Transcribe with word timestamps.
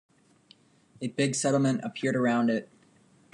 A 0.99 1.09
big 1.09 1.35
settlement 1.35 1.81
appeared 1.83 2.15
around 2.15 2.49
it. 2.49 2.69